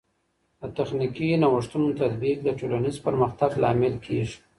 [0.61, 4.37] د تخنیکي نوښتونو تطبیق د ټولنیز پرمختګ لامل کیږي.